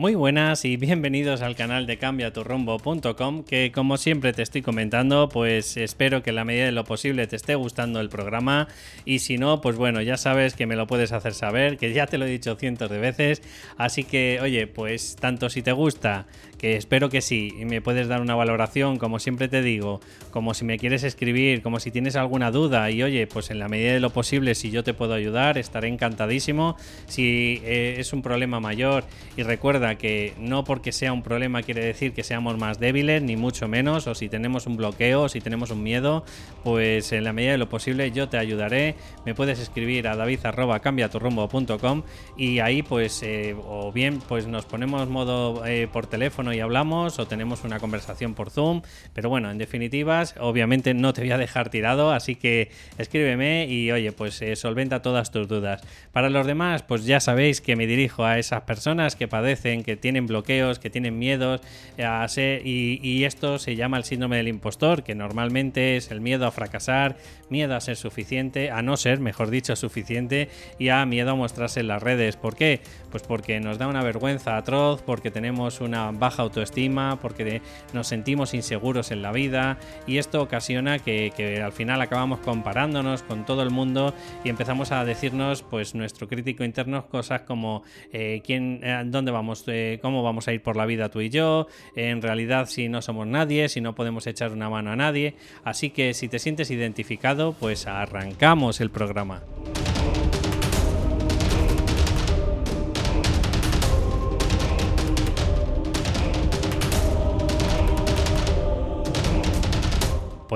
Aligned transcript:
Muy 0.00 0.14
buenas 0.14 0.64
y 0.64 0.78
bienvenidos 0.78 1.42
al 1.42 1.56
canal 1.56 1.86
de 1.86 1.98
cambiaturrumbo.com 1.98 3.44
que 3.44 3.70
como 3.70 3.98
siempre 3.98 4.32
te 4.32 4.40
estoy 4.40 4.62
comentando 4.62 5.28
pues 5.28 5.76
espero 5.76 6.22
que 6.22 6.30
en 6.30 6.36
la 6.36 6.46
medida 6.46 6.64
de 6.64 6.72
lo 6.72 6.84
posible 6.84 7.26
te 7.26 7.36
esté 7.36 7.54
gustando 7.54 8.00
el 8.00 8.08
programa 8.08 8.66
y 9.04 9.18
si 9.18 9.36
no 9.36 9.60
pues 9.60 9.76
bueno 9.76 10.00
ya 10.00 10.16
sabes 10.16 10.54
que 10.54 10.66
me 10.66 10.74
lo 10.74 10.86
puedes 10.86 11.12
hacer 11.12 11.34
saber 11.34 11.76
que 11.76 11.92
ya 11.92 12.06
te 12.06 12.16
lo 12.16 12.24
he 12.24 12.30
dicho 12.30 12.56
cientos 12.56 12.88
de 12.88 12.96
veces 12.96 13.42
así 13.76 14.04
que 14.04 14.38
oye 14.40 14.66
pues 14.66 15.16
tanto 15.16 15.50
si 15.50 15.60
te 15.60 15.72
gusta 15.72 16.26
que 16.60 16.76
espero 16.76 17.08
que 17.08 17.22
sí, 17.22 17.54
y 17.58 17.64
me 17.64 17.80
puedes 17.80 18.06
dar 18.06 18.20
una 18.20 18.34
valoración, 18.34 18.98
como 18.98 19.18
siempre 19.18 19.48
te 19.48 19.62
digo, 19.62 20.02
como 20.30 20.52
si 20.52 20.66
me 20.66 20.78
quieres 20.78 21.04
escribir, 21.04 21.62
como 21.62 21.80
si 21.80 21.90
tienes 21.90 22.16
alguna 22.16 22.50
duda, 22.50 22.90
y 22.90 23.02
oye, 23.02 23.26
pues 23.26 23.50
en 23.50 23.58
la 23.58 23.68
medida 23.68 23.94
de 23.94 24.00
lo 24.00 24.10
posible, 24.10 24.54
si 24.54 24.70
yo 24.70 24.84
te 24.84 24.92
puedo 24.92 25.14
ayudar, 25.14 25.56
estaré 25.56 25.88
encantadísimo. 25.88 26.76
Si 27.06 27.62
eh, 27.64 27.96
es 27.96 28.12
un 28.12 28.20
problema 28.20 28.60
mayor, 28.60 29.04
y 29.38 29.42
recuerda 29.42 29.89
que 29.96 30.34
no 30.38 30.64
porque 30.64 30.92
sea 30.92 31.12
un 31.12 31.22
problema 31.22 31.62
quiere 31.62 31.84
decir 31.84 32.12
que 32.12 32.22
seamos 32.22 32.58
más 32.58 32.78
débiles, 32.78 33.22
ni 33.22 33.36
mucho 33.36 33.68
menos, 33.68 34.06
o 34.06 34.14
si 34.14 34.28
tenemos 34.28 34.66
un 34.66 34.76
bloqueo, 34.76 35.22
o 35.22 35.28
si 35.28 35.40
tenemos 35.40 35.70
un 35.70 35.82
miedo, 35.82 36.24
pues 36.64 37.12
en 37.12 37.24
la 37.24 37.32
medida 37.32 37.52
de 37.52 37.58
lo 37.58 37.68
posible 37.68 38.10
yo 38.10 38.28
te 38.28 38.38
ayudaré. 38.38 38.96
Me 39.24 39.34
puedes 39.34 39.58
escribir 39.58 40.08
a 40.08 40.16
david.cambiaturrumbo.com 40.16 42.02
y 42.36 42.58
ahí 42.60 42.82
pues, 42.82 43.22
eh, 43.22 43.54
o 43.66 43.92
bien 43.92 44.20
pues 44.28 44.46
nos 44.46 44.64
ponemos 44.66 45.08
modo 45.08 45.64
eh, 45.66 45.88
por 45.92 46.06
teléfono 46.06 46.52
y 46.52 46.60
hablamos 46.60 47.18
o 47.18 47.26
tenemos 47.26 47.64
una 47.64 47.78
conversación 47.78 48.34
por 48.34 48.50
Zoom. 48.50 48.82
Pero 49.14 49.28
bueno, 49.28 49.50
en 49.50 49.58
definitivas, 49.58 50.34
obviamente 50.38 50.94
no 50.94 51.12
te 51.12 51.22
voy 51.22 51.30
a 51.32 51.38
dejar 51.38 51.70
tirado, 51.70 52.12
así 52.12 52.36
que 52.36 52.70
escríbeme 52.98 53.66
y 53.66 53.90
oye, 53.90 54.12
pues 54.12 54.40
eh, 54.42 54.56
solventa 54.56 55.02
todas 55.02 55.30
tus 55.30 55.48
dudas. 55.48 55.82
Para 56.12 56.30
los 56.30 56.46
demás, 56.46 56.82
pues 56.82 57.04
ya 57.04 57.20
sabéis 57.20 57.60
que 57.60 57.76
me 57.76 57.86
dirijo 57.86 58.24
a 58.24 58.38
esas 58.38 58.62
personas 58.62 59.16
que 59.16 59.28
padecen, 59.28 59.79
que 59.84 59.96
tienen 59.96 60.26
bloqueos, 60.26 60.78
que 60.78 60.90
tienen 60.90 61.18
miedos 61.18 61.60
eh, 61.96 62.60
y 62.64 63.24
esto 63.24 63.58
se 63.58 63.76
llama 63.76 63.96
el 63.96 64.04
síndrome 64.04 64.36
del 64.36 64.48
impostor, 64.48 65.02
que 65.02 65.14
normalmente 65.14 65.96
es 65.96 66.10
el 66.10 66.20
miedo 66.20 66.46
a 66.46 66.50
fracasar, 66.50 67.16
miedo 67.48 67.74
a 67.74 67.80
ser 67.80 67.96
suficiente, 67.96 68.70
a 68.70 68.82
no 68.82 68.96
ser, 68.96 69.20
mejor 69.20 69.50
dicho, 69.50 69.76
suficiente 69.76 70.48
y 70.78 70.88
a 70.88 71.04
miedo 71.06 71.32
a 71.32 71.34
mostrarse 71.34 71.80
en 71.80 71.88
las 71.88 72.02
redes. 72.02 72.36
¿Por 72.36 72.56
qué? 72.56 72.80
Pues 73.10 73.22
porque 73.22 73.60
nos 73.60 73.78
da 73.78 73.88
una 73.88 74.02
vergüenza 74.02 74.56
atroz, 74.56 75.02
porque 75.02 75.30
tenemos 75.30 75.80
una 75.80 76.10
baja 76.12 76.42
autoestima, 76.42 77.18
porque 77.20 77.60
nos 77.92 78.06
sentimos 78.06 78.54
inseguros 78.54 79.10
en 79.10 79.22
la 79.22 79.32
vida 79.32 79.78
y 80.06 80.18
esto 80.18 80.42
ocasiona 80.42 80.98
que, 80.98 81.30
al 81.64 81.72
final 81.72 82.00
acabamos 82.00 82.40
comparándonos 82.40 83.22
con 83.22 83.44
todo 83.44 83.62
el 83.62 83.70
mundo 83.70 84.14
y 84.44 84.48
empezamos 84.48 84.92
a 84.92 85.04
decirnos, 85.04 85.62
pues 85.62 85.94
nuestro 85.94 86.28
crítico 86.28 86.64
interno, 86.64 87.06
cosas 87.08 87.42
como 87.42 87.82
eh, 88.12 88.42
quién, 88.44 88.80
eh, 88.82 89.02
dónde 89.06 89.30
vamos, 89.30 89.64
cómo 90.02 90.22
vamos 90.22 90.48
a 90.48 90.52
ir 90.52 90.62
por 90.62 90.76
la 90.76 90.86
vida 90.86 91.08
tú 91.08 91.20
y 91.20 91.30
yo, 91.30 91.66
en 91.94 92.22
realidad 92.22 92.66
si 92.66 92.88
no 92.88 93.02
somos 93.02 93.26
nadie, 93.26 93.68
si 93.68 93.80
no 93.80 93.94
podemos 93.94 94.26
echar 94.26 94.52
una 94.52 94.70
mano 94.70 94.90
a 94.92 94.96
nadie. 94.96 95.34
Así 95.64 95.90
que 95.90 96.14
si 96.14 96.28
te 96.28 96.38
sientes 96.38 96.70
identificado, 96.70 97.52
pues 97.52 97.86
arrancamos 97.86 98.80
el 98.80 98.90
programa. 98.90 99.42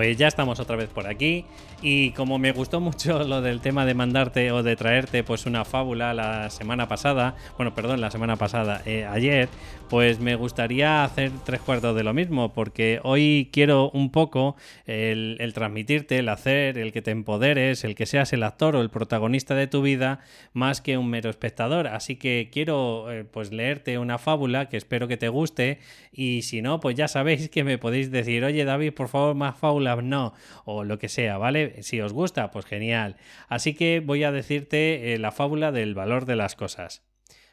Pues 0.04 0.18
ya 0.18 0.28
estamos 0.28 0.60
otra 0.60 0.76
vez 0.76 0.90
por 0.90 1.06
aquí 1.06 1.46
y 1.80 2.10
como 2.10 2.38
me 2.38 2.52
gustó 2.52 2.78
mucho 2.78 3.24
lo 3.24 3.40
del 3.40 3.62
tema 3.62 3.86
de 3.86 3.94
mandarte 3.94 4.52
o 4.52 4.62
de 4.62 4.76
traerte 4.76 5.24
pues 5.24 5.46
una 5.46 5.64
fábula 5.64 6.12
la 6.12 6.50
semana 6.50 6.88
pasada, 6.88 7.36
bueno, 7.56 7.74
perdón, 7.74 8.02
la 8.02 8.10
semana 8.10 8.36
pasada, 8.36 8.82
eh, 8.84 9.06
ayer, 9.06 9.48
pues 9.88 10.20
me 10.20 10.34
gustaría 10.34 11.04
hacer 11.04 11.30
tres 11.44 11.60
cuartos 11.60 11.96
de 11.96 12.02
lo 12.02 12.12
mismo 12.12 12.52
porque 12.52 13.00
hoy 13.02 13.48
quiero 13.52 13.90
un 13.90 14.10
poco 14.10 14.56
el, 14.86 15.52
transmitirte, 15.54 16.18
el 16.18 16.28
hacer, 16.28 16.78
el 16.78 16.92
que 16.92 17.00
te 17.00 17.10
empoderes, 17.10 17.84
el 17.84 17.94
que 17.94 18.04
seas 18.04 18.32
el 18.32 18.42
actor 18.42 18.76
o 18.76 18.82
el 18.82 18.90
protagonista 18.90 19.54
de 19.54 19.68
tu 19.68 19.82
vida 19.82 20.20
más 20.52 20.80
que 20.80 20.98
un 20.98 21.08
mero 21.08 21.30
espectador. 21.30 21.86
Así 21.86 22.16
que 22.16 22.50
quiero 22.52 23.10
eh, 23.10 23.24
pues 23.24 23.52
leerte 23.52 23.98
una 23.98 24.18
fábula 24.18 24.68
que 24.68 24.76
espero 24.76 25.08
que 25.08 25.16
te 25.16 25.28
guste 25.28 25.78
y 26.12 26.42
si 26.42 26.60
no, 26.62 26.80
pues 26.80 26.94
ya 26.94 27.08
sabéis 27.08 27.48
que 27.48 27.64
me 27.64 27.78
podéis 27.78 28.10
decir, 28.10 28.44
oye 28.44 28.64
David, 28.64 28.92
por 28.92 29.08
favor, 29.08 29.34
más 29.34 29.56
no, 30.02 30.34
o 30.64 30.84
lo 30.84 30.98
que 30.98 31.08
sea, 31.08 31.38
¿vale? 31.38 31.82
Si 31.82 32.00
os 32.00 32.12
gusta, 32.12 32.50
pues 32.50 32.64
genial. 32.66 33.16
Así 33.48 33.74
que 33.74 34.00
voy 34.00 34.24
a 34.24 34.32
decirte 34.32 35.14
eh, 35.14 35.18
la 35.18 35.32
fábula 35.32 35.72
del 35.72 35.94
valor 35.94 36.26
de 36.26 36.36
las 36.36 36.56
cosas. 36.56 37.04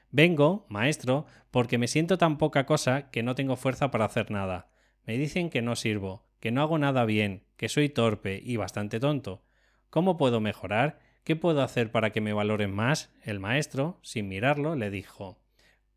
Vengo, 0.10 0.66
maestro, 0.70 1.26
porque 1.52 1.78
me 1.78 1.88
siento 1.88 2.18
tan 2.18 2.38
poca 2.38 2.66
cosa 2.66 3.10
que 3.12 3.24
no 3.24 3.36
tengo 3.36 3.56
fuerza 3.56 3.92
para 3.92 4.06
hacer 4.06 4.32
nada. 4.32 4.70
Me 5.06 5.18
dicen 5.18 5.50
que 5.50 5.62
no 5.62 5.76
sirvo, 5.76 6.26
que 6.40 6.52
no 6.52 6.62
hago 6.62 6.78
nada 6.78 7.06
bien, 7.06 7.44
que 7.56 7.70
soy 7.70 7.90
torpe 7.90 8.42
y 8.44 8.58
bastante 8.58 9.00
tonto. 9.00 9.44
¿Cómo 9.90 10.18
puedo 10.18 10.40
mejorar? 10.40 11.00
¿Qué 11.24 11.36
puedo 11.36 11.62
hacer 11.62 11.92
para 11.92 12.12
que 12.12 12.22
me 12.22 12.34
valoren 12.34 12.74
más? 12.74 13.14
El 13.24 13.40
maestro, 13.40 14.00
sin 14.02 14.28
mirarlo, 14.28 14.76
le 14.76 14.90
dijo 14.90 15.42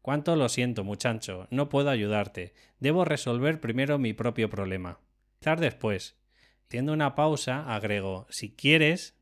Cuánto 0.04 0.36
lo 0.36 0.50
siento, 0.50 0.84
muchacho, 0.84 1.48
no 1.50 1.70
puedo 1.70 1.88
ayudarte. 1.88 2.52
Debo 2.78 3.06
resolver 3.06 3.60
primero 3.60 3.98
mi 3.98 4.12
propio 4.12 4.50
problema. 4.50 5.00
Quizás 5.38 5.58
después. 5.58 6.18
Haciendo 6.66 6.92
una 6.92 7.14
pausa, 7.14 7.74
agrego, 7.74 8.26
si 8.30 8.50
quieres, 8.54 9.16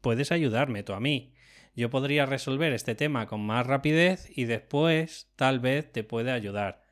puedes 0.00 0.32
ayudarme 0.32 0.82
tú 0.82 0.92
a 0.92 1.00
mí. 1.00 1.32
Yo 1.74 1.90
podría 1.90 2.24
resolver 2.26 2.72
este 2.72 2.94
tema 2.94 3.26
con 3.26 3.44
más 3.44 3.66
rapidez 3.66 4.28
y 4.34 4.44
después 4.44 5.30
tal 5.36 5.60
vez 5.60 5.92
te 5.92 6.04
puede 6.04 6.32
ayudar. 6.32 6.82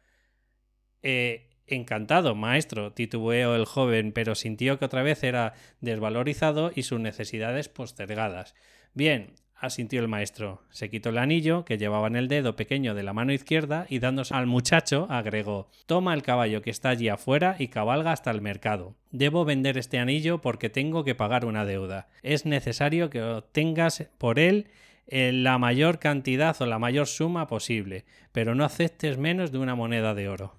Eh, 1.03 1.51
encantado, 1.67 2.35
maestro, 2.35 2.93
titubeó 2.93 3.55
el 3.57 3.65
joven, 3.65 4.13
pero 4.13 4.35
sintió 4.35 4.79
que 4.79 4.85
otra 4.85 5.03
vez 5.03 5.25
era 5.25 5.55
desvalorizado 5.81 6.71
y 6.75 6.83
sus 6.83 7.01
necesidades 7.01 7.69
postergadas. 7.69 8.55
Bien, 8.93 9.35
asintió 9.65 10.01
el 10.01 10.09
maestro. 10.09 10.63
Se 10.71 10.91
quitó 10.91 11.11
el 11.11 11.19
anillo 11.19 11.65
que 11.65 11.79
llevaba 11.79 12.07
en 12.07 12.17
el 12.17 12.29
dedo 12.29 12.57
pequeño 12.57 12.95
de 12.95 13.03
la 13.03 13.13
mano 13.13 13.33
izquierda 13.33 13.87
y 13.89 13.99
dándose 13.99 14.35
al 14.35 14.47
muchacho 14.47 15.07
agregó 15.11 15.69
Toma 15.87 16.15
el 16.15 16.23
caballo 16.23 16.63
que 16.63 16.71
está 16.71 16.91
allí 16.91 17.09
afuera 17.09 17.57
y 17.59 17.69
cabalga 17.69 18.13
hasta 18.13 18.31
el 18.31 18.41
mercado. 18.41 18.95
Debo 19.11 19.45
vender 19.45 19.79
este 19.79 19.99
anillo 19.99 20.41
porque 20.41 20.71
tengo 20.71 21.05
que 21.05 21.15
pagar 21.15 21.45
una 21.45 21.65
deuda. 21.65 22.09
Es 22.23 22.47
necesario 22.47 23.11
que 23.11 23.23
obtengas 23.23 24.09
por 24.19 24.39
él 24.39 24.69
eh, 25.07 25.33
la 25.33 25.59
mayor 25.59 25.99
cantidad 25.99 26.61
o 26.61 26.67
la 26.67 26.79
mayor 26.79 27.07
suma 27.07 27.47
posible, 27.47 28.05
pero 28.33 28.55
no 28.55 28.65
aceptes 28.65 29.19
menos 29.19 29.53
de 29.53 29.59
una 29.59 29.75
moneda 29.75 30.15
de 30.15 30.29
oro. 30.29 30.55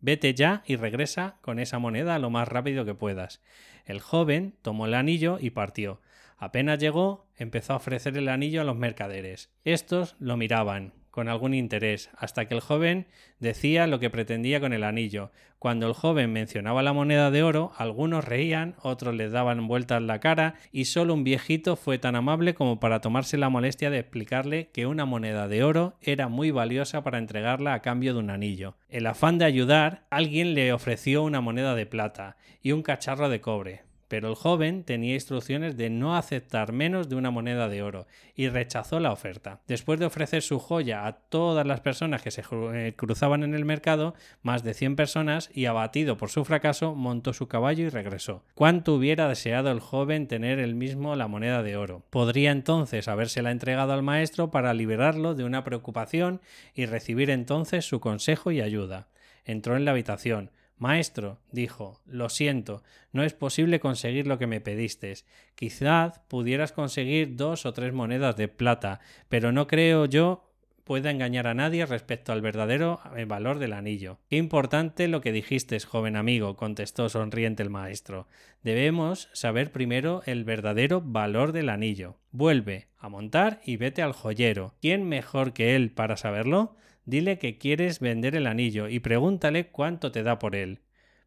Vete 0.00 0.34
ya 0.34 0.62
y 0.66 0.76
regresa 0.76 1.38
con 1.40 1.58
esa 1.58 1.78
moneda 1.78 2.18
lo 2.18 2.30
más 2.30 2.46
rápido 2.46 2.84
que 2.84 2.94
puedas. 2.94 3.42
El 3.84 4.00
joven 4.00 4.54
tomó 4.62 4.86
el 4.86 4.94
anillo 4.94 5.38
y 5.40 5.50
partió. 5.50 6.00
Apenas 6.38 6.78
llegó, 6.78 7.26
empezó 7.36 7.72
a 7.74 7.76
ofrecer 7.76 8.16
el 8.16 8.28
anillo 8.28 8.60
a 8.60 8.64
los 8.64 8.76
mercaderes. 8.76 9.50
Estos 9.64 10.16
lo 10.20 10.36
miraban 10.36 10.94
con 11.18 11.28
algún 11.28 11.52
interés, 11.52 12.10
hasta 12.16 12.46
que 12.46 12.54
el 12.54 12.60
joven 12.60 13.08
decía 13.40 13.88
lo 13.88 13.98
que 13.98 14.08
pretendía 14.08 14.60
con 14.60 14.72
el 14.72 14.84
anillo. 14.84 15.32
Cuando 15.58 15.88
el 15.88 15.92
joven 15.92 16.32
mencionaba 16.32 16.84
la 16.84 16.92
moneda 16.92 17.32
de 17.32 17.42
oro, 17.42 17.72
algunos 17.76 18.24
reían, 18.24 18.76
otros 18.82 19.16
le 19.16 19.28
daban 19.28 19.66
vueltas 19.66 20.00
la 20.00 20.20
cara, 20.20 20.54
y 20.70 20.84
solo 20.84 21.14
un 21.14 21.24
viejito 21.24 21.74
fue 21.74 21.98
tan 21.98 22.14
amable 22.14 22.54
como 22.54 22.78
para 22.78 23.00
tomarse 23.00 23.36
la 23.36 23.48
molestia 23.48 23.90
de 23.90 23.98
explicarle 23.98 24.70
que 24.72 24.86
una 24.86 25.06
moneda 25.06 25.48
de 25.48 25.64
oro 25.64 25.96
era 26.02 26.28
muy 26.28 26.52
valiosa 26.52 27.02
para 27.02 27.18
entregarla 27.18 27.74
a 27.74 27.82
cambio 27.82 28.14
de 28.14 28.20
un 28.20 28.30
anillo. 28.30 28.76
El 28.88 29.04
afán 29.08 29.38
de 29.38 29.44
ayudar, 29.44 30.06
alguien 30.10 30.54
le 30.54 30.72
ofreció 30.72 31.24
una 31.24 31.40
moneda 31.40 31.74
de 31.74 31.86
plata 31.86 32.36
y 32.62 32.70
un 32.70 32.82
cacharro 32.82 33.28
de 33.28 33.40
cobre, 33.40 33.87
pero 34.08 34.28
el 34.28 34.34
joven 34.34 34.84
tenía 34.84 35.14
instrucciones 35.14 35.76
de 35.76 35.90
no 35.90 36.16
aceptar 36.16 36.72
menos 36.72 37.08
de 37.08 37.16
una 37.16 37.30
moneda 37.30 37.68
de 37.68 37.82
oro 37.82 38.06
y 38.34 38.48
rechazó 38.48 39.00
la 39.00 39.12
oferta. 39.12 39.60
Después 39.68 40.00
de 40.00 40.06
ofrecer 40.06 40.42
su 40.42 40.58
joya 40.58 41.06
a 41.06 41.12
todas 41.12 41.66
las 41.66 41.80
personas 41.80 42.22
que 42.22 42.30
se 42.30 42.42
eh, 42.50 42.94
cruzaban 42.96 43.42
en 43.42 43.54
el 43.54 43.64
mercado, 43.64 44.14
más 44.42 44.64
de 44.64 44.74
100 44.74 44.96
personas, 44.96 45.50
y 45.52 45.66
abatido 45.66 46.16
por 46.16 46.30
su 46.30 46.44
fracaso, 46.44 46.94
montó 46.94 47.32
su 47.32 47.48
caballo 47.48 47.84
y 47.84 47.90
regresó. 47.90 48.42
¿Cuánto 48.54 48.94
hubiera 48.94 49.28
deseado 49.28 49.70
el 49.70 49.80
joven 49.80 50.26
tener 50.26 50.58
el 50.58 50.74
mismo 50.74 51.14
la 51.14 51.28
moneda 51.28 51.62
de 51.62 51.76
oro? 51.76 52.02
Podría 52.10 52.50
entonces 52.50 53.08
habérsela 53.08 53.50
entregado 53.50 53.92
al 53.92 54.02
maestro 54.02 54.50
para 54.50 54.74
liberarlo 54.74 55.34
de 55.34 55.44
una 55.44 55.64
preocupación 55.64 56.40
y 56.74 56.86
recibir 56.86 57.30
entonces 57.30 57.84
su 57.84 58.00
consejo 58.00 58.50
y 58.50 58.60
ayuda. 58.60 59.08
Entró 59.44 59.76
en 59.76 59.84
la 59.84 59.92
habitación, 59.92 60.50
Maestro, 60.78 61.38
dijo, 61.50 62.00
lo 62.06 62.28
siento, 62.28 62.82
no 63.12 63.24
es 63.24 63.34
posible 63.34 63.80
conseguir 63.80 64.26
lo 64.26 64.38
que 64.38 64.46
me 64.46 64.60
pediste. 64.60 65.14
Quizás 65.54 66.20
pudieras 66.28 66.72
conseguir 66.72 67.36
dos 67.36 67.66
o 67.66 67.72
tres 67.72 67.92
monedas 67.92 68.36
de 68.36 68.48
plata, 68.48 69.00
pero 69.28 69.52
no 69.52 69.66
creo 69.66 70.06
yo 70.06 70.48
pueda 70.88 71.10
engañar 71.10 71.46
a 71.46 71.52
nadie 71.52 71.84
respecto 71.84 72.32
al 72.32 72.40
verdadero 72.40 73.00
eh, 73.14 73.26
valor 73.26 73.58
del 73.58 73.74
anillo. 73.74 74.20
Qué 74.30 74.36
importante 74.36 75.06
lo 75.06 75.20
que 75.20 75.32
dijiste, 75.32 75.78
joven 75.80 76.16
amigo, 76.16 76.56
contestó 76.56 77.10
sonriente 77.10 77.62
el 77.62 77.68
maestro. 77.68 78.26
Debemos 78.62 79.28
saber 79.34 79.70
primero 79.70 80.22
el 80.24 80.44
verdadero 80.44 81.02
valor 81.02 81.52
del 81.52 81.68
anillo. 81.68 82.16
Vuelve 82.30 82.88
a 82.96 83.10
montar 83.10 83.60
y 83.66 83.76
vete 83.76 84.00
al 84.00 84.14
joyero. 84.14 84.76
¿Quién 84.80 85.06
mejor 85.06 85.52
que 85.52 85.76
él 85.76 85.90
para 85.90 86.16
saberlo? 86.16 86.74
Dile 87.08 87.38
que 87.38 87.56
quieres 87.56 88.00
vender 88.00 88.36
el 88.36 88.46
anillo 88.46 88.86
y 88.86 89.00
pregúntale 89.00 89.68
cuánto 89.68 90.12
te 90.12 90.22
da 90.22 90.38
por 90.38 90.54
él. 90.54 90.80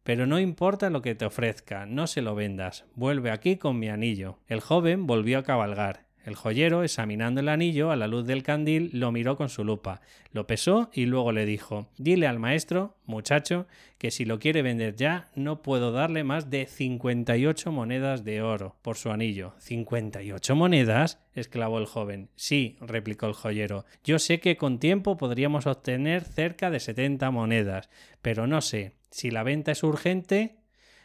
Pero 0.04 0.28
no 0.28 0.38
importa 0.38 0.90
lo 0.90 1.02
que 1.02 1.16
te 1.16 1.24
ofrezca, 1.24 1.86
no 1.86 2.06
se 2.06 2.22
lo 2.22 2.36
vendas. 2.36 2.84
Vuelve 2.94 3.32
aquí 3.32 3.56
con 3.56 3.80
mi 3.80 3.88
anillo. 3.88 4.38
El 4.46 4.60
joven 4.60 5.08
volvió 5.08 5.40
a 5.40 5.42
cabalgar. 5.42 6.06
El 6.24 6.36
joyero, 6.36 6.84
examinando 6.84 7.40
el 7.40 7.48
anillo 7.48 7.90
a 7.90 7.96
la 7.96 8.06
luz 8.06 8.26
del 8.26 8.42
candil, 8.42 8.90
lo 8.92 9.10
miró 9.10 9.36
con 9.36 9.48
su 9.48 9.64
lupa, 9.64 10.00
lo 10.30 10.46
pesó 10.46 10.90
y 10.92 11.06
luego 11.06 11.32
le 11.32 11.46
dijo 11.46 11.88
Dile 11.98 12.26
al 12.26 12.38
maestro, 12.38 12.96
muchacho, 13.06 13.66
que 13.98 14.10
si 14.10 14.24
lo 14.24 14.38
quiere 14.38 14.62
vender 14.62 14.94
ya, 14.94 15.30
no 15.34 15.62
puedo 15.62 15.90
darle 15.90 16.22
más 16.22 16.48
de 16.48 16.66
58 16.66 17.72
monedas 17.72 18.24
de 18.24 18.42
oro 18.42 18.76
por 18.82 18.96
su 18.96 19.10
anillo. 19.10 19.54
¿58 19.60 20.54
monedas? 20.54 21.18
exclamó 21.34 21.78
el 21.78 21.86
joven. 21.86 22.28
Sí, 22.36 22.76
replicó 22.80 23.26
el 23.26 23.32
joyero. 23.32 23.84
Yo 24.04 24.18
sé 24.18 24.38
que 24.40 24.56
con 24.56 24.78
tiempo 24.78 25.16
podríamos 25.16 25.66
obtener 25.66 26.24
cerca 26.24 26.70
de 26.70 26.80
70 26.80 27.30
monedas, 27.30 27.88
pero 28.20 28.46
no 28.46 28.60
sé. 28.60 28.92
Si 29.10 29.30
la 29.30 29.42
venta 29.42 29.72
es 29.72 29.82
urgente, 29.82 30.61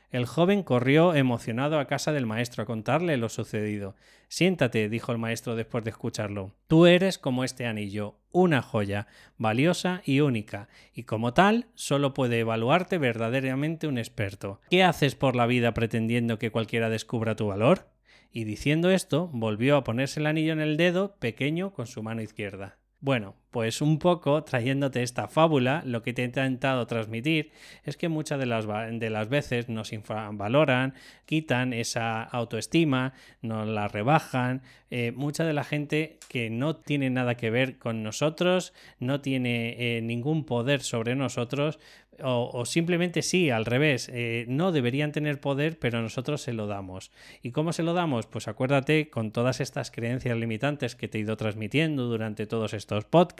el 0.09 0.25
joven 0.25 0.63
corrió 0.63 1.13
emocionado 1.13 1.79
a 1.79 1.85
casa 1.85 2.13
del 2.13 2.25
maestro 2.25 2.63
a 2.63 2.65
contarle 2.65 3.17
lo 3.17 3.27
sucedido. 3.27 3.95
Siéntate, 4.29 4.87
dijo 4.87 5.11
el 5.11 5.17
maestro 5.17 5.55
después 5.55 5.83
de 5.83 5.89
escucharlo. 5.89 6.53
Tú 6.67 6.85
eres 6.85 7.17
como 7.17 7.43
este 7.43 7.65
anillo, 7.65 8.15
una 8.31 8.61
joya, 8.61 9.07
valiosa 9.37 10.01
y 10.05 10.21
única, 10.21 10.69
y 10.93 11.03
como 11.03 11.33
tal 11.33 11.67
solo 11.75 12.13
puede 12.13 12.39
evaluarte 12.39 12.97
verdaderamente 12.97 13.87
un 13.87 13.97
experto. 13.97 14.61
¿Qué 14.69 14.83
haces 14.83 15.15
por 15.15 15.35
la 15.35 15.45
vida 15.45 15.73
pretendiendo 15.73 16.39
que 16.39 16.51
cualquiera 16.51 16.89
descubra 16.89 17.35
tu 17.35 17.47
valor? 17.47 17.89
Y 18.31 18.45
diciendo 18.45 18.91
esto, 18.91 19.29
volvió 19.33 19.75
a 19.75 19.83
ponerse 19.83 20.19
el 20.19 20.27
anillo 20.27 20.53
en 20.53 20.61
el 20.61 20.77
dedo 20.77 21.15
pequeño 21.17 21.73
con 21.73 21.87
su 21.87 22.03
mano 22.03 22.21
izquierda. 22.21 22.77
Bueno, 22.99 23.35
pues 23.57 23.81
un 23.81 23.97
poco 23.97 24.43
trayéndote 24.43 25.01
esta 25.01 25.27
fábula, 25.27 25.81
lo 25.83 26.03
que 26.03 26.13
te 26.13 26.21
he 26.21 26.25
intentado 26.25 26.85
transmitir 26.85 27.49
es 27.85 27.97
que 27.97 28.07
muchas 28.07 28.37
de 28.37 28.45
las, 28.45 28.67
de 28.67 29.09
las 29.09 29.29
veces 29.29 29.67
nos 29.67 29.93
infravaloran, 29.93 30.93
quitan 31.25 31.73
esa 31.73 32.21
autoestima, 32.21 33.13
nos 33.41 33.67
la 33.67 33.87
rebajan. 33.87 34.61
Eh, 34.91 35.11
mucha 35.11 35.43
de 35.43 35.53
la 35.53 35.63
gente 35.63 36.19
que 36.29 36.51
no 36.51 36.75
tiene 36.75 37.09
nada 37.09 37.33
que 37.33 37.49
ver 37.49 37.79
con 37.79 38.03
nosotros, 38.03 38.73
no 38.99 39.21
tiene 39.21 39.75
eh, 39.79 40.01
ningún 40.03 40.45
poder 40.45 40.81
sobre 40.81 41.15
nosotros, 41.15 41.79
o, 42.23 42.65
simplemente 42.65 43.21
sí, 43.21 43.49
al 43.49 43.65
revés, 43.65 44.09
eh, 44.11 44.45
no 44.47 44.71
deberían 44.71 45.11
tener 45.11 45.39
poder, 45.39 45.77
pero 45.77 46.01
nosotros 46.01 46.41
se 46.41 46.53
lo 46.53 46.65
damos. 46.67 47.11
¿Y 47.43 47.51
cómo 47.51 47.73
se 47.73 47.83
lo 47.83 47.93
damos? 47.93 48.25
Pues 48.25 48.47
acuérdate 48.47 49.09
con 49.09 49.31
todas 49.31 49.59
estas 49.59 49.91
creencias 49.91 50.35
limitantes 50.37 50.95
que 50.95 51.07
te 51.07 51.19
he 51.19 51.21
ido 51.21 51.37
transmitiendo 51.37 52.05
durante 52.05 52.47
todos 52.47 52.73
estos 52.73 53.05
podcasts, 53.05 53.37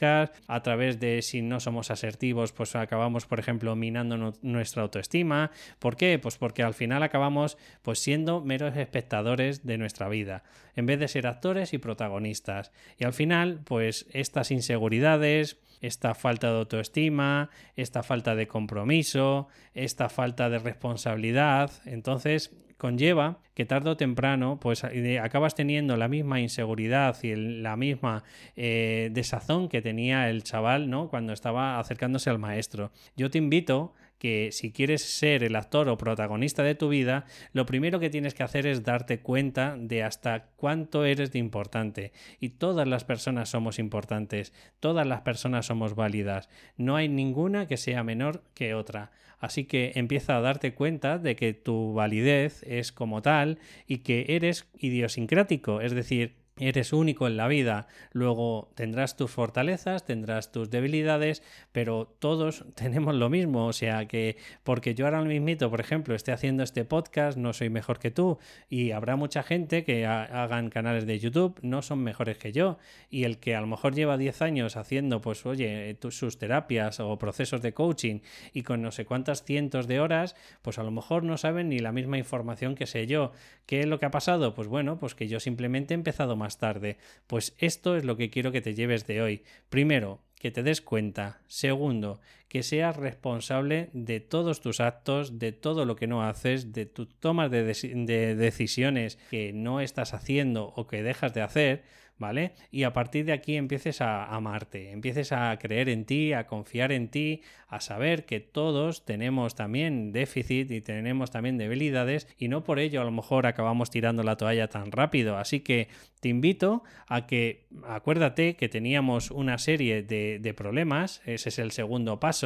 a 0.47 0.63
través 0.63 0.99
de 0.99 1.21
si 1.21 1.41
no 1.41 1.59
somos 1.59 1.91
asertivos, 1.91 2.51
pues 2.51 2.75
acabamos, 2.75 3.25
por 3.25 3.39
ejemplo, 3.39 3.75
minando 3.75 4.33
nuestra 4.41 4.83
autoestima. 4.83 5.51
¿Por 5.79 5.95
qué? 5.95 6.19
Pues 6.19 6.37
porque 6.37 6.63
al 6.63 6.73
final 6.73 7.03
acabamos 7.03 7.57
pues 7.81 7.99
siendo 7.99 8.41
meros 8.41 8.75
espectadores 8.75 9.65
de 9.65 9.77
nuestra 9.77 10.09
vida, 10.09 10.43
en 10.75 10.85
vez 10.85 10.99
de 10.99 11.07
ser 11.07 11.27
actores 11.27 11.73
y 11.73 11.77
protagonistas. 11.77 12.71
Y 12.97 13.05
al 13.05 13.13
final, 13.13 13.59
pues 13.63 14.07
estas 14.11 14.51
inseguridades, 14.51 15.57
esta 15.81 16.15
falta 16.15 16.51
de 16.51 16.57
autoestima, 16.57 17.49
esta 17.75 18.03
falta 18.03 18.35
de 18.35 18.47
compromiso, 18.47 19.47
esta 19.73 20.09
falta 20.09 20.49
de 20.49 20.59
responsabilidad. 20.59 21.71
Entonces 21.85 22.51
conlleva 22.77 23.39
que 23.53 23.65
tarde 23.65 23.89
o 23.89 23.97
temprano 23.97 24.59
pues 24.61 24.83
acabas 24.83 25.55
teniendo 25.55 25.97
la 25.97 26.07
misma 26.07 26.39
inseguridad 26.39 27.17
y 27.23 27.35
la 27.35 27.75
misma 27.75 28.23
eh, 28.55 29.09
desazón 29.11 29.67
que 29.67 29.81
tenía 29.81 30.29
el 30.29 30.43
chaval 30.43 30.89
¿no? 30.89 31.09
cuando 31.09 31.33
estaba 31.33 31.79
acercándose 31.79 32.29
al 32.29 32.39
maestro. 32.39 32.91
Yo 33.15 33.29
te 33.31 33.39
invito 33.39 33.93
que 34.17 34.51
si 34.51 34.71
quieres 34.71 35.03
ser 35.03 35.43
el 35.43 35.55
actor 35.55 35.89
o 35.89 35.97
protagonista 35.97 36.63
de 36.63 36.75
tu 36.75 36.89
vida, 36.89 37.25
lo 37.53 37.65
primero 37.65 37.99
que 37.99 38.09
tienes 38.09 38.33
que 38.33 38.43
hacer 38.43 38.67
es 38.67 38.83
darte 38.83 39.19
cuenta 39.19 39.75
de 39.77 40.03
hasta 40.03 40.47
cuánto 40.55 41.05
eres 41.05 41.31
de 41.31 41.39
importante. 41.39 42.11
Y 42.39 42.49
todas 42.49 42.87
las 42.87 43.03
personas 43.03 43.49
somos 43.49 43.79
importantes, 43.79 44.53
todas 44.79 45.05
las 45.05 45.21
personas 45.21 45.65
somos 45.65 45.95
válidas, 45.95 46.49
no 46.77 46.95
hay 46.95 47.09
ninguna 47.09 47.67
que 47.67 47.77
sea 47.77 48.03
menor 48.03 48.43
que 48.53 48.73
otra. 48.73 49.11
Así 49.39 49.65
que 49.65 49.91
empieza 49.95 50.35
a 50.35 50.41
darte 50.41 50.73
cuenta 50.73 51.19
de 51.19 51.35
que 51.35 51.53
tu 51.53 51.93
validez 51.93 52.63
es 52.63 52.91
como 52.91 53.21
tal 53.21 53.59
y 53.85 53.99
que 53.99 54.25
eres 54.29 54.67
idiosincrático, 54.79 55.81
es 55.81 55.93
decir, 55.93 56.46
Eres 56.59 56.91
único 56.91 57.27
en 57.27 57.37
la 57.37 57.47
vida, 57.47 57.87
luego 58.13 58.71
tendrás 58.75 59.15
tus 59.15 59.29
fortalezas, 59.29 60.05
tendrás 60.05 60.51
tus 60.51 60.71
debilidades, 60.71 61.43
pero 61.71 62.07
todos 62.19 62.65
tenemos 62.75 63.13
lo 63.13 63.29
mismo, 63.29 63.67
o 63.67 63.73
sea 63.73 64.07
que 64.07 64.37
porque 64.63 64.95
yo 64.95 65.05
ahora 65.05 65.21
mismito, 65.21 65.69
por 65.69 65.81
ejemplo, 65.81 66.15
esté 66.15 66.31
haciendo 66.31 66.63
este 66.63 66.83
podcast, 66.83 67.37
no 67.37 67.53
soy 67.53 67.69
mejor 67.69 67.99
que 67.99 68.09
tú 68.09 68.39
y 68.69 68.91
habrá 68.91 69.15
mucha 69.15 69.43
gente 69.43 69.83
que 69.83 70.05
hagan 70.07 70.69
canales 70.69 71.05
de 71.05 71.19
YouTube, 71.19 71.59
no 71.61 71.81
son 71.81 71.99
mejores 71.99 72.37
que 72.37 72.51
yo 72.51 72.79
y 73.09 73.23
el 73.23 73.37
que 73.37 73.55
a 73.55 73.61
lo 73.61 73.67
mejor 73.67 73.93
lleva 73.93 74.17
10 74.17 74.41
años 74.41 74.77
haciendo, 74.77 75.21
pues 75.21 75.45
oye, 75.45 75.95
sus 76.09 76.37
terapias 76.37 76.99
o 76.99 77.17
procesos 77.17 77.61
de 77.61 77.73
coaching 77.73 78.19
y 78.53 78.63
con 78.63 78.81
no 78.81 78.91
sé 78.91 79.05
cuántas 79.05 79.43
cientos 79.43 79.87
de 79.87 79.99
horas, 79.99 80.35
pues 80.61 80.79
a 80.79 80.83
lo 80.83 80.91
mejor 80.91 81.23
no 81.23 81.37
saben 81.37 81.69
ni 81.69 81.79
la 81.79 81.91
misma 81.91 82.17
información 82.17 82.75
que 82.75 82.85
sé 82.85 83.07
yo. 83.07 83.31
¿Qué 83.65 83.81
es 83.81 83.85
lo 83.85 83.99
que 83.99 84.05
ha 84.05 84.11
pasado? 84.11 84.53
Pues 84.53 84.67
bueno, 84.67 84.97
pues 84.97 85.13
que 85.15 85.27
yo 85.27 85.39
simplemente 85.39 85.93
he 85.93 85.95
empezado 85.95 86.35
más 86.35 86.46
tarde. 86.55 86.97
Pues 87.27 87.53
esto 87.57 87.97
es 87.97 88.05
lo 88.05 88.15
que 88.15 88.29
quiero 88.29 88.53
que 88.53 88.61
te 88.61 88.73
lleves 88.73 89.05
de 89.05 89.21
hoy. 89.21 89.43
Primero, 89.69 90.21
que 90.39 90.51
te 90.51 90.63
des 90.63 90.81
cuenta. 90.81 91.41
Segundo, 91.47 92.21
que 92.47 92.63
seas 92.63 92.95
responsable 92.95 93.89
de 93.93 94.19
todos 94.19 94.61
tus 94.61 94.79
actos, 94.79 95.39
de 95.39 95.51
todo 95.51 95.85
lo 95.85 95.95
que 95.95 96.07
no 96.07 96.23
haces, 96.23 96.73
de 96.73 96.85
tus 96.85 97.13
tomas 97.19 97.51
de, 97.51 97.63
de 97.63 98.35
decisiones 98.35 99.17
que 99.29 99.53
no 99.53 99.81
estás 99.81 100.13
haciendo 100.13 100.73
o 100.75 100.87
que 100.87 101.03
dejas 101.03 101.33
de 101.33 101.41
hacer 101.41 101.83
¿vale? 102.17 102.53
Y 102.71 102.83
a 102.83 102.93
partir 102.93 103.25
de 103.25 103.33
aquí 103.33 103.55
empieces 103.55 104.01
a 104.01 104.25
amarte, 104.25 104.91
empieces 104.91 105.31
a 105.31 105.57
creer 105.59 105.89
en 105.89 106.05
ti, 106.05 106.33
a 106.33 106.47
confiar 106.47 106.91
en 106.91 107.09
ti, 107.09 107.41
a 107.67 107.79
saber 107.79 108.25
que 108.25 108.39
todos 108.39 109.05
tenemos 109.05 109.55
también 109.55 110.11
déficit 110.11 110.71
y 110.71 110.81
tenemos 110.81 111.31
también 111.31 111.57
debilidades 111.57 112.27
y 112.37 112.47
no 112.47 112.63
por 112.63 112.79
ello 112.79 113.01
a 113.01 113.05
lo 113.05 113.11
mejor 113.11 113.45
acabamos 113.45 113.89
tirando 113.89 114.23
la 114.23 114.37
toalla 114.37 114.67
tan 114.67 114.91
rápido. 114.91 115.37
Así 115.37 115.59
que 115.59 115.89
te 116.19 116.29
invito 116.29 116.83
a 117.07 117.27
que 117.27 117.67
acuérdate 117.87 118.55
que 118.55 118.69
teníamos 118.69 119.31
una 119.31 119.57
serie 119.57 120.01
de 120.03 120.53
problemas, 120.55 121.21
ese 121.25 121.49
es 121.49 121.59
el 121.59 121.71
segundo 121.71 122.19
paso. 122.19 122.36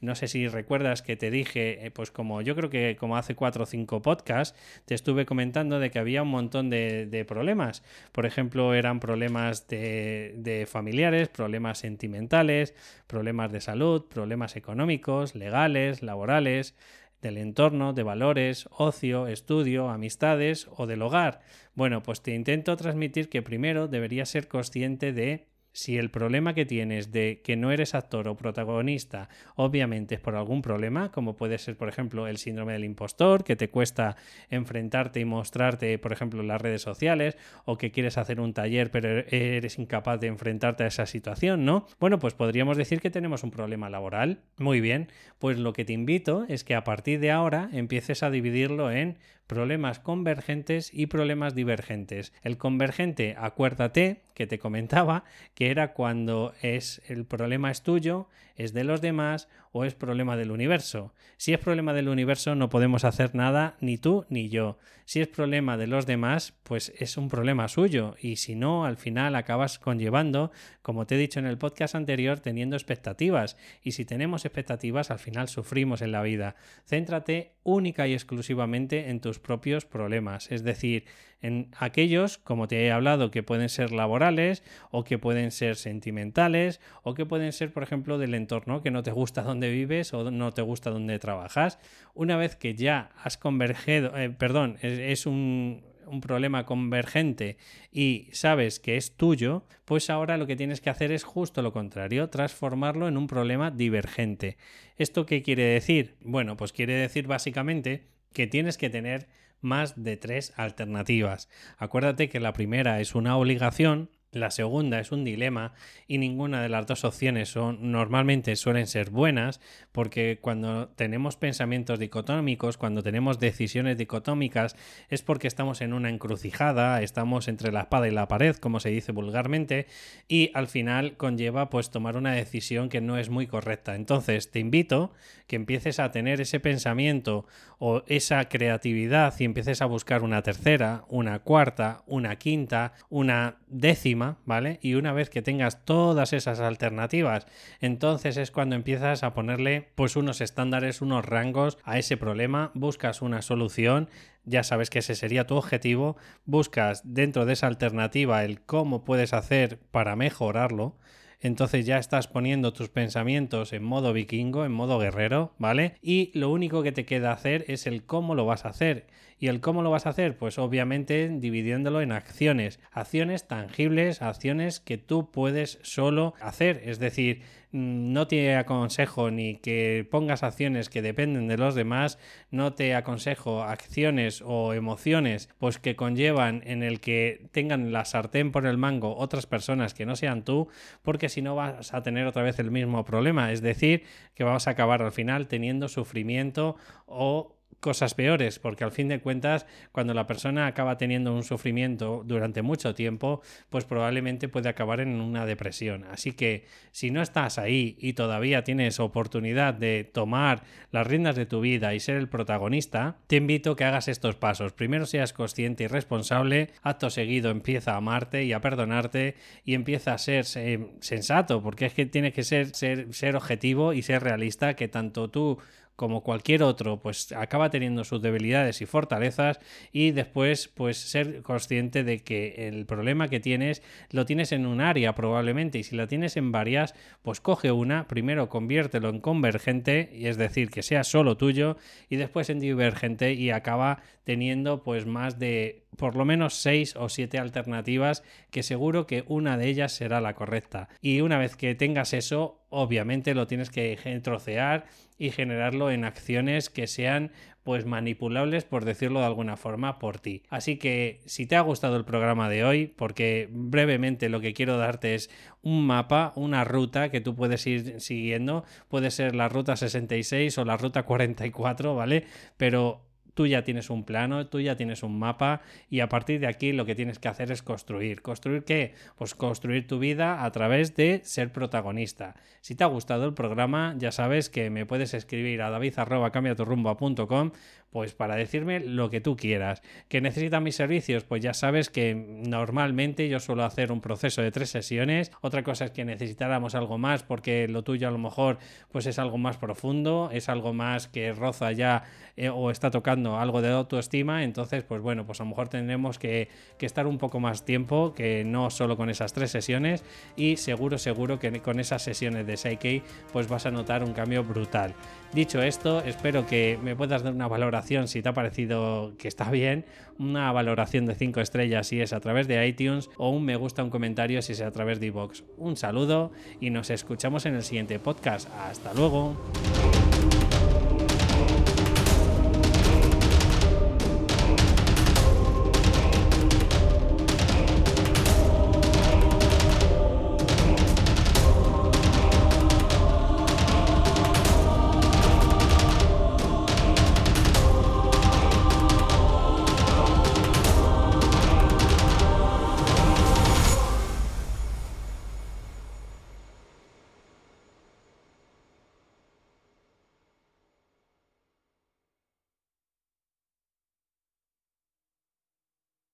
No 0.00 0.14
sé 0.14 0.28
si 0.28 0.48
recuerdas 0.48 1.02
que 1.02 1.16
te 1.16 1.30
dije, 1.30 1.86
eh, 1.86 1.90
pues 1.90 2.10
como 2.10 2.42
yo 2.42 2.54
creo 2.54 2.70
que 2.70 2.96
como 2.98 3.16
hace 3.16 3.34
cuatro 3.34 3.64
o 3.64 3.66
cinco 3.66 4.02
podcasts, 4.02 4.58
te 4.84 4.94
estuve 4.94 5.26
comentando 5.26 5.78
de 5.80 5.90
que 5.90 5.98
había 5.98 6.22
un 6.22 6.30
montón 6.30 6.70
de, 6.70 7.06
de 7.06 7.24
problemas. 7.24 7.82
Por 8.12 8.24
ejemplo, 8.24 8.74
eran 8.74 9.00
problemas 9.00 9.26
problemas 9.26 9.66
de, 9.66 10.66
familiares, 10.70 11.28
problemas 11.28 11.78
sentimentales, 11.78 12.74
problemas 13.06 13.50
de 13.50 13.60
salud, 13.60 14.04
problemas 14.04 14.56
económicos, 14.56 15.34
legales, 15.34 16.02
laborales, 16.02 16.74
del 17.22 17.38
entorno, 17.38 17.92
de 17.92 18.02
valores, 18.02 18.68
ocio, 18.70 19.26
estudio, 19.26 19.88
amistades 19.88 20.68
o 20.76 20.86
del 20.86 21.02
hogar. 21.02 21.40
Bueno, 21.74 22.02
pues 22.02 22.22
te 22.22 22.34
intento 22.34 22.76
transmitir 22.76 23.28
que 23.28 23.42
primero 23.42 23.88
deberías 23.88 24.28
ser 24.28 24.48
consciente 24.48 25.12
de 25.12 25.46
si 25.76 25.98
el 25.98 26.10
problema 26.10 26.54
que 26.54 26.64
tienes 26.64 27.12
de 27.12 27.42
que 27.44 27.54
no 27.54 27.70
eres 27.70 27.94
actor 27.94 28.28
o 28.28 28.36
protagonista 28.36 29.28
obviamente 29.56 30.14
es 30.14 30.20
por 30.22 30.34
algún 30.34 30.62
problema, 30.62 31.12
como 31.12 31.36
puede 31.36 31.58
ser 31.58 31.76
por 31.76 31.90
ejemplo 31.90 32.26
el 32.26 32.38
síndrome 32.38 32.72
del 32.72 32.84
impostor, 32.84 33.44
que 33.44 33.56
te 33.56 33.68
cuesta 33.68 34.16
enfrentarte 34.48 35.20
y 35.20 35.26
mostrarte 35.26 35.98
por 35.98 36.12
ejemplo 36.12 36.40
en 36.40 36.48
las 36.48 36.62
redes 36.62 36.80
sociales, 36.80 37.36
o 37.66 37.76
que 37.76 37.90
quieres 37.90 38.16
hacer 38.16 38.40
un 38.40 38.54
taller 38.54 38.90
pero 38.90 39.18
eres 39.28 39.78
incapaz 39.78 40.18
de 40.18 40.28
enfrentarte 40.28 40.84
a 40.84 40.86
esa 40.86 41.04
situación, 41.04 41.66
¿no? 41.66 41.86
Bueno, 42.00 42.18
pues 42.18 42.32
podríamos 42.32 42.78
decir 42.78 43.02
que 43.02 43.10
tenemos 43.10 43.44
un 43.44 43.50
problema 43.50 43.90
laboral. 43.90 44.40
Muy 44.56 44.80
bien, 44.80 45.08
pues 45.38 45.58
lo 45.58 45.74
que 45.74 45.84
te 45.84 45.92
invito 45.92 46.46
es 46.48 46.64
que 46.64 46.74
a 46.74 46.84
partir 46.84 47.20
de 47.20 47.32
ahora 47.32 47.68
empieces 47.72 48.22
a 48.22 48.30
dividirlo 48.30 48.90
en 48.90 49.18
problemas 49.46 49.98
convergentes 49.98 50.90
y 50.92 51.06
problemas 51.06 51.54
divergentes. 51.54 52.32
El 52.42 52.58
convergente, 52.58 53.36
acuérdate 53.38 54.22
que 54.34 54.46
te 54.46 54.58
comentaba 54.58 55.24
que 55.54 55.65
era 55.70 55.92
cuando 55.92 56.54
es 56.62 57.02
el 57.08 57.24
problema 57.24 57.70
es 57.70 57.82
tuyo, 57.82 58.28
es 58.56 58.72
de 58.72 58.84
los 58.84 59.00
demás 59.00 59.48
o 59.76 59.84
es 59.84 59.94
problema 59.94 60.38
del 60.38 60.50
universo. 60.50 61.12
Si 61.36 61.52
es 61.52 61.58
problema 61.58 61.92
del 61.92 62.08
universo 62.08 62.54
no 62.54 62.70
podemos 62.70 63.04
hacer 63.04 63.34
nada 63.34 63.76
ni 63.80 63.98
tú 63.98 64.24
ni 64.30 64.48
yo. 64.48 64.78
Si 65.04 65.20
es 65.20 65.28
problema 65.28 65.76
de 65.76 65.86
los 65.86 66.06
demás, 66.06 66.54
pues 66.62 66.92
es 66.98 67.18
un 67.18 67.28
problema 67.28 67.68
suyo 67.68 68.14
y 68.20 68.36
si 68.36 68.54
no, 68.54 68.86
al 68.86 68.96
final 68.96 69.36
acabas 69.36 69.78
conllevando, 69.78 70.50
como 70.80 71.06
te 71.06 71.14
he 71.14 71.18
dicho 71.18 71.38
en 71.38 71.46
el 71.46 71.58
podcast 71.58 71.94
anterior, 71.94 72.40
teniendo 72.40 72.74
expectativas 72.74 73.58
y 73.82 73.92
si 73.92 74.06
tenemos 74.06 74.46
expectativas 74.46 75.10
al 75.10 75.18
final 75.18 75.48
sufrimos 75.48 76.00
en 76.00 76.12
la 76.12 76.22
vida. 76.22 76.56
Céntrate 76.86 77.52
única 77.62 78.08
y 78.08 78.14
exclusivamente 78.14 79.10
en 79.10 79.20
tus 79.20 79.38
propios 79.38 79.84
problemas, 79.84 80.50
es 80.50 80.64
decir, 80.64 81.04
en 81.42 81.70
aquellos, 81.78 82.38
como 82.38 82.66
te 82.66 82.84
he 82.84 82.90
hablado, 82.90 83.30
que 83.30 83.42
pueden 83.42 83.68
ser 83.68 83.92
laborales 83.92 84.62
o 84.90 85.04
que 85.04 85.18
pueden 85.18 85.50
ser 85.50 85.76
sentimentales 85.76 86.80
o 87.02 87.14
que 87.14 87.26
pueden 87.26 87.52
ser, 87.52 87.72
por 87.72 87.82
ejemplo, 87.82 88.18
del 88.18 88.34
entorno, 88.34 88.82
que 88.82 88.90
no 88.90 89.02
te 89.02 89.12
gusta 89.12 89.42
donde 89.42 89.65
vives 89.70 90.12
o 90.14 90.30
no 90.30 90.52
te 90.52 90.62
gusta 90.62 90.90
donde 90.90 91.18
trabajas. 91.18 91.78
Una 92.14 92.36
vez 92.36 92.56
que 92.56 92.74
ya 92.74 93.10
has 93.22 93.36
convergido, 93.36 94.16
eh, 94.16 94.30
perdón, 94.30 94.78
es, 94.82 95.26
un, 95.26 95.82
un 96.06 96.20
problema 96.20 96.64
convergente 96.64 97.56
y 97.90 98.28
sabes 98.32 98.80
que 98.80 98.96
es 98.96 99.16
tuyo, 99.16 99.64
pues 99.84 100.10
ahora 100.10 100.36
lo 100.36 100.46
que 100.46 100.56
tienes 100.56 100.80
que 100.80 100.90
hacer 100.90 101.12
es 101.12 101.24
justo 101.24 101.62
lo 101.62 101.72
contrario, 101.72 102.30
transformarlo 102.30 103.08
en 103.08 103.16
un 103.16 103.26
problema 103.26 103.70
divergente. 103.70 104.56
¿Esto 104.96 105.26
qué 105.26 105.42
quiere 105.42 105.64
decir? 105.64 106.16
Bueno, 106.20 106.56
pues 106.56 106.72
quiere 106.72 106.94
decir 106.94 107.26
básicamente 107.26 108.08
que 108.32 108.46
tienes 108.46 108.78
que 108.78 108.90
tener 108.90 109.28
más 109.60 110.02
de 110.02 110.16
tres 110.16 110.52
alternativas. 110.56 111.48
Acuérdate 111.78 112.28
que 112.28 112.40
la 112.40 112.52
primera 112.52 113.00
es 113.00 113.14
una 113.14 113.36
obligación, 113.36 114.10
la 114.36 114.50
segunda 114.50 115.00
es 115.00 115.12
un 115.12 115.24
dilema 115.24 115.72
y 116.06 116.18
ninguna 116.18 116.62
de 116.62 116.68
las 116.68 116.86
dos 116.86 117.04
opciones 117.04 117.48
son 117.48 117.90
normalmente 117.90 118.54
suelen 118.56 118.86
ser 118.86 119.10
buenas 119.10 119.60
porque 119.92 120.38
cuando 120.40 120.88
tenemos 120.88 121.36
pensamientos 121.36 121.98
dicotómicos, 121.98 122.76
cuando 122.76 123.02
tenemos 123.02 123.38
decisiones 123.40 123.98
dicotómicas 123.98 124.76
es 125.08 125.22
porque 125.22 125.48
estamos 125.48 125.80
en 125.80 125.92
una 125.92 126.10
encrucijada, 126.10 127.02
estamos 127.02 127.48
entre 127.48 127.72
la 127.72 127.80
espada 127.82 128.08
y 128.08 128.12
la 128.12 128.28
pared, 128.28 128.56
como 128.56 128.80
se 128.80 128.90
dice 128.90 129.12
vulgarmente, 129.12 129.86
y 130.28 130.50
al 130.54 130.68
final 130.68 131.16
conlleva 131.16 131.70
pues 131.70 131.90
tomar 131.90 132.16
una 132.16 132.32
decisión 132.32 132.88
que 132.88 133.00
no 133.00 133.18
es 133.18 133.30
muy 133.30 133.46
correcta. 133.46 133.94
Entonces, 133.94 134.50
te 134.50 134.58
invito 134.58 135.12
que 135.46 135.56
empieces 135.56 135.98
a 136.00 136.10
tener 136.10 136.40
ese 136.40 136.60
pensamiento 136.60 137.46
o 137.78 138.02
esa 138.06 138.48
creatividad 138.48 139.34
y 139.38 139.44
empieces 139.44 139.82
a 139.82 139.86
buscar 139.86 140.22
una 140.22 140.42
tercera, 140.42 141.04
una 141.08 141.38
cuarta, 141.40 142.02
una 142.06 142.36
quinta, 142.36 142.92
una 143.08 143.56
décima 143.68 144.25
¿vale? 144.44 144.78
Y 144.82 144.94
una 144.94 145.12
vez 145.12 145.30
que 145.30 145.42
tengas 145.42 145.84
todas 145.84 146.32
esas 146.32 146.60
alternativas, 146.60 147.46
entonces 147.80 148.36
es 148.36 148.50
cuando 148.50 148.76
empiezas 148.76 149.22
a 149.22 149.32
ponerle 149.34 149.88
pues 149.94 150.16
unos 150.16 150.40
estándares, 150.40 151.00
unos 151.00 151.24
rangos 151.24 151.78
a 151.84 151.98
ese 151.98 152.16
problema, 152.16 152.70
buscas 152.74 153.22
una 153.22 153.42
solución, 153.42 154.08
ya 154.44 154.62
sabes 154.62 154.90
que 154.90 155.00
ese 155.00 155.14
sería 155.14 155.46
tu 155.46 155.56
objetivo, 155.56 156.16
buscas 156.44 157.02
dentro 157.04 157.46
de 157.46 157.54
esa 157.54 157.66
alternativa 157.66 158.44
el 158.44 158.60
cómo 158.60 159.04
puedes 159.04 159.32
hacer 159.32 159.78
para 159.90 160.16
mejorarlo, 160.16 160.96
entonces 161.40 161.84
ya 161.86 161.98
estás 161.98 162.28
poniendo 162.28 162.72
tus 162.72 162.88
pensamientos 162.88 163.72
en 163.72 163.84
modo 163.84 164.12
vikingo, 164.12 164.64
en 164.64 164.72
modo 164.72 164.98
guerrero, 164.98 165.54
¿vale? 165.58 165.96
Y 166.02 166.30
lo 166.38 166.50
único 166.50 166.82
que 166.82 166.92
te 166.92 167.04
queda 167.04 167.32
hacer 167.32 167.64
es 167.68 167.86
el 167.86 168.04
cómo 168.04 168.34
lo 168.34 168.46
vas 168.46 168.64
a 168.64 168.70
hacer. 168.70 169.06
¿Y 169.38 169.48
el 169.48 169.60
cómo 169.60 169.82
lo 169.82 169.90
vas 169.90 170.06
a 170.06 170.10
hacer? 170.10 170.38
Pues 170.38 170.58
obviamente 170.58 171.28
dividiéndolo 171.28 172.00
en 172.00 172.10
acciones, 172.10 172.80
acciones 172.90 173.46
tangibles, 173.46 174.22
acciones 174.22 174.80
que 174.80 174.96
tú 174.96 175.30
puedes 175.30 175.78
solo 175.82 176.32
hacer, 176.40 176.80
es 176.86 176.98
decir, 176.98 177.42
mm, 177.70 178.14
no 178.14 178.26
te 178.28 178.56
aconsejo 178.56 179.30
ni 179.30 179.56
que 179.56 180.08
pongas 180.10 180.42
acciones 180.42 180.88
que 180.88 181.02
dependen 181.02 181.48
de 181.48 181.58
los 181.58 181.74
demás, 181.74 182.18
no 182.50 182.72
te 182.72 182.94
aconsejo 182.94 183.62
acciones 183.62 184.42
o 184.42 184.72
emociones 184.72 185.50
pues 185.58 185.78
que 185.78 185.96
conllevan 185.96 186.62
en 186.64 186.82
el 186.82 187.00
que 187.00 187.48
tengan 187.52 187.92
la 187.92 188.06
sartén 188.06 188.52
por 188.52 188.64
el 188.64 188.78
mango 188.78 189.16
otras 189.16 189.46
personas 189.46 189.92
que 189.92 190.06
no 190.06 190.16
sean 190.16 190.44
tú, 190.44 190.68
porque 191.02 191.28
si 191.28 191.42
no 191.42 191.54
vas 191.54 191.92
a 191.92 192.02
tener 192.02 192.26
otra 192.26 192.42
vez 192.42 192.58
el 192.58 192.70
mismo 192.70 193.04
problema, 193.04 193.52
es 193.52 193.60
decir, 193.60 194.04
que 194.34 194.44
vamos 194.44 194.66
a 194.66 194.70
acabar 194.70 195.02
al 195.02 195.12
final 195.12 195.46
teniendo 195.46 195.88
sufrimiento 195.88 196.76
o 197.04 197.55
cosas 197.80 198.14
peores, 198.14 198.58
porque 198.58 198.84
al 198.84 198.92
fin 198.92 199.08
de 199.08 199.20
cuentas, 199.20 199.66
cuando 199.92 200.14
la 200.14 200.26
persona 200.26 200.66
acaba 200.66 200.96
teniendo 200.98 201.34
un 201.34 201.44
sufrimiento 201.44 202.22
durante 202.24 202.62
mucho 202.62 202.94
tiempo, 202.94 203.42
pues 203.70 203.84
probablemente 203.84 204.48
puede 204.48 204.68
acabar 204.68 205.00
en 205.00 205.20
una 205.20 205.46
depresión. 205.46 206.04
Así 206.04 206.32
que 206.32 206.64
si 206.90 207.10
no 207.10 207.22
estás 207.22 207.58
ahí 207.58 207.96
y 208.00 208.14
todavía 208.14 208.64
tienes 208.64 208.98
oportunidad 209.00 209.74
de 209.74 210.04
tomar 210.04 210.64
las 210.90 211.06
riendas 211.06 211.36
de 211.36 211.46
tu 211.46 211.60
vida 211.60 211.94
y 211.94 212.00
ser 212.00 212.16
el 212.16 212.28
protagonista, 212.28 213.18
te 213.26 213.36
invito 213.36 213.72
a 213.72 213.76
que 213.76 213.84
hagas 213.84 214.08
estos 214.08 214.36
pasos. 214.36 214.72
Primero 214.72 215.06
seas 215.06 215.32
consciente 215.32 215.84
y 215.84 215.86
responsable, 215.86 216.70
acto 216.82 217.10
seguido 217.10 217.50
empieza 217.50 217.92
a 217.92 217.96
amarte 217.98 218.44
y 218.44 218.52
a 218.52 218.60
perdonarte 218.60 219.36
y 219.64 219.74
empieza 219.74 220.14
a 220.14 220.18
ser 220.18 220.44
sensato, 220.44 221.62
porque 221.62 221.86
es 221.86 221.94
que 221.94 222.06
tienes 222.06 222.32
que 222.32 222.42
ser, 222.42 222.74
ser, 222.74 223.12
ser 223.12 223.36
objetivo 223.36 223.92
y 223.92 224.02
ser 224.02 224.22
realista, 224.22 224.74
que 224.74 224.88
tanto 224.88 225.30
tú 225.30 225.58
como 225.96 226.22
cualquier 226.22 226.62
otro, 226.62 227.00
pues 227.00 227.32
acaba 227.32 227.70
teniendo 227.70 228.04
sus 228.04 228.22
debilidades 228.22 228.80
y 228.82 228.86
fortalezas 228.86 229.58
y 229.92 230.10
después 230.12 230.68
pues 230.68 230.98
ser 230.98 231.42
consciente 231.42 232.04
de 232.04 232.20
que 232.20 232.68
el 232.68 232.86
problema 232.86 233.28
que 233.28 233.40
tienes 233.40 233.82
lo 234.10 234.26
tienes 234.26 234.52
en 234.52 234.66
un 234.66 234.80
área 234.80 235.14
probablemente 235.14 235.78
y 235.78 235.82
si 235.82 235.96
la 235.96 236.06
tienes 236.06 236.36
en 236.36 236.52
varias, 236.52 236.94
pues 237.22 237.40
coge 237.40 237.72
una, 237.72 238.06
primero 238.06 238.48
conviértelo 238.48 239.08
en 239.08 239.20
convergente 239.20 240.10
y 240.14 240.26
es 240.26 240.36
decir, 240.36 240.70
que 240.70 240.82
sea 240.82 241.02
solo 241.02 241.36
tuyo 241.36 241.78
y 242.10 242.16
después 242.16 242.50
en 242.50 242.60
divergente 242.60 243.32
y 243.32 243.50
acaba 243.50 244.02
teniendo 244.24 244.82
pues 244.82 245.06
más 245.06 245.38
de 245.38 245.84
por 245.96 246.14
lo 246.14 246.24
menos 246.24 246.54
seis 246.54 246.94
o 246.96 247.08
siete 247.08 247.38
alternativas 247.38 248.22
que 248.50 248.62
seguro 248.62 249.06
que 249.06 249.24
una 249.28 249.56
de 249.56 249.68
ellas 249.68 249.92
será 249.92 250.20
la 250.20 250.34
correcta. 250.34 250.88
Y 251.00 251.20
una 251.20 251.38
vez 251.38 251.56
que 251.56 251.74
tengas 251.74 252.12
eso, 252.12 252.60
obviamente 252.68 253.34
lo 253.34 253.46
tienes 253.46 253.70
que 253.70 253.96
trocear 254.22 254.86
y 255.18 255.30
generarlo 255.30 255.90
en 255.90 256.04
acciones 256.04 256.70
que 256.70 256.86
sean 256.86 257.32
pues 257.66 257.84
manipulables 257.84 258.64
por 258.64 258.84
decirlo 258.84 259.18
de 259.18 259.26
alguna 259.26 259.56
forma 259.56 259.98
por 259.98 260.20
ti. 260.20 260.44
Así 260.50 260.76
que 260.76 261.18
si 261.26 261.46
te 261.46 261.56
ha 261.56 261.62
gustado 261.62 261.96
el 261.96 262.04
programa 262.04 262.48
de 262.48 262.62
hoy, 262.62 262.86
porque 262.86 263.48
brevemente 263.50 264.28
lo 264.28 264.40
que 264.40 264.54
quiero 264.54 264.78
darte 264.78 265.16
es 265.16 265.30
un 265.62 265.84
mapa, 265.84 266.32
una 266.36 266.62
ruta 266.62 267.10
que 267.10 267.20
tú 267.20 267.34
puedes 267.34 267.66
ir 267.66 268.00
siguiendo, 268.00 268.64
puede 268.86 269.10
ser 269.10 269.34
la 269.34 269.48
ruta 269.48 269.74
66 269.74 270.56
o 270.58 270.64
la 270.64 270.76
ruta 270.76 271.02
44, 271.02 271.96
¿vale? 271.96 272.24
Pero 272.56 273.05
tú 273.36 273.46
ya 273.46 273.62
tienes 273.62 273.90
un 273.90 274.02
plano, 274.02 274.46
tú 274.46 274.60
ya 274.60 274.76
tienes 274.76 275.02
un 275.02 275.18
mapa 275.18 275.60
y 275.90 276.00
a 276.00 276.08
partir 276.08 276.40
de 276.40 276.46
aquí 276.46 276.72
lo 276.72 276.86
que 276.86 276.94
tienes 276.94 277.18
que 277.18 277.28
hacer 277.28 277.52
es 277.52 277.62
construir. 277.62 278.22
¿Construir 278.22 278.64
qué? 278.64 278.94
Pues 279.16 279.34
construir 279.34 279.86
tu 279.86 279.98
vida 279.98 280.42
a 280.42 280.50
través 280.50 280.96
de 280.96 281.20
ser 281.22 281.52
protagonista. 281.52 282.34
Si 282.62 282.74
te 282.74 282.82
ha 282.82 282.86
gustado 282.86 283.26
el 283.26 283.34
programa, 283.34 283.94
ya 283.98 284.10
sabes 284.10 284.48
que 284.48 284.70
me 284.70 284.86
puedes 284.86 285.12
escribir 285.12 285.60
a 285.60 285.68
david.cambiaturrumbo.com 285.68 287.50
pues 287.96 288.12
para 288.12 288.36
decirme 288.36 288.78
lo 288.78 289.08
que 289.08 289.22
tú 289.22 289.38
quieras. 289.38 289.80
¿Que 290.10 290.20
necesitan 290.20 290.62
mis 290.62 290.76
servicios? 290.76 291.24
Pues 291.24 291.42
ya 291.42 291.54
sabes 291.54 291.88
que 291.88 292.14
normalmente 292.14 293.26
yo 293.30 293.40
suelo 293.40 293.64
hacer 293.64 293.90
un 293.90 294.02
proceso 294.02 294.42
de 294.42 294.50
tres 294.50 294.68
sesiones. 294.68 295.32
Otra 295.40 295.62
cosa 295.62 295.86
es 295.86 295.92
que 295.92 296.04
necesitáramos 296.04 296.74
algo 296.74 296.98
más 296.98 297.22
porque 297.22 297.68
lo 297.68 297.84
tuyo 297.84 298.06
a 298.06 298.10
lo 298.10 298.18
mejor 298.18 298.58
pues 298.92 299.06
es 299.06 299.18
algo 299.18 299.38
más 299.38 299.56
profundo, 299.56 300.28
es 300.30 300.50
algo 300.50 300.74
más 300.74 301.08
que 301.08 301.32
roza 301.32 301.72
ya 301.72 302.02
eh, 302.36 302.50
o 302.50 302.70
está 302.70 302.90
tocando 302.90 303.38
algo 303.38 303.62
de 303.62 303.70
autoestima. 303.70 304.44
Entonces, 304.44 304.84
pues 304.84 305.00
bueno, 305.00 305.24
pues 305.24 305.40
a 305.40 305.44
lo 305.44 305.48
mejor 305.48 305.68
tendremos 305.68 306.18
que, 306.18 306.50
estar 306.78 307.06
un 307.06 307.16
poco 307.16 307.40
más 307.40 307.64
tiempo 307.64 308.12
que 308.12 308.44
no 308.44 308.68
solo 308.68 308.98
con 308.98 309.08
esas 309.08 309.32
tres 309.32 309.50
sesiones 309.50 310.04
y 310.36 310.58
seguro, 310.58 310.98
seguro 310.98 311.38
que 311.38 311.60
con 311.62 311.80
esas 311.80 312.02
sesiones 312.02 312.46
de 312.46 312.58
Psyche 312.58 313.02
pues 313.32 313.48
vas 313.48 313.64
a 313.64 313.70
notar 313.70 314.04
un 314.04 314.12
cambio 314.12 314.44
brutal. 314.44 314.94
Dicho 315.32 315.62
esto, 315.62 316.04
espero 316.04 316.46
que 316.46 316.78
me 316.82 316.94
puedas 316.94 317.22
dar 317.22 317.32
una 317.32 317.48
si 317.86 318.22
te 318.22 318.28
ha 318.28 318.34
parecido 318.34 319.12
que 319.16 319.28
está 319.28 319.50
bien, 319.50 319.84
una 320.18 320.50
valoración 320.52 321.06
de 321.06 321.14
5 321.14 321.40
estrellas 321.40 321.86
si 321.86 322.00
es 322.00 322.12
a 322.12 322.20
través 322.20 322.48
de 322.48 322.66
iTunes 322.66 323.08
o 323.16 323.30
un 323.30 323.44
me 323.44 323.56
gusta, 323.56 323.84
un 323.84 323.90
comentario 323.90 324.42
si 324.42 324.52
es 324.52 324.60
a 324.60 324.70
través 324.72 324.98
de 324.98 325.06
iVoox. 325.06 325.42
Un 325.56 325.76
saludo 325.76 326.32
y 326.60 326.70
nos 326.70 326.90
escuchamos 326.90 327.46
en 327.46 327.54
el 327.54 327.62
siguiente 327.62 327.98
podcast. 327.98 328.48
Hasta 328.58 328.92
luego. 328.94 329.36